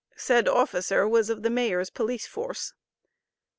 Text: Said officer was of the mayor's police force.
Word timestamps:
Said 0.15 0.47
officer 0.47 1.07
was 1.07 1.29
of 1.29 1.43
the 1.43 1.51
mayor's 1.51 1.91
police 1.91 2.25
force. 2.25 2.73